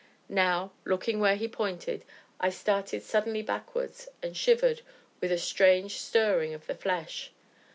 Now, 0.29 0.71
looking 0.83 1.19
where 1.19 1.35
he 1.35 1.47
pointed, 1.47 2.05
I 2.39 2.49
started 2.49 3.03
suddenly 3.03 3.43
backwards, 3.43 4.09
and 4.23 4.35
shivered, 4.35 4.81
with 5.19 5.31
a 5.31 5.37
strange 5.37 5.99
stirring 5.99 6.55
of 6.55 6.65
the 6.65 6.73
flesh. 6.73 7.31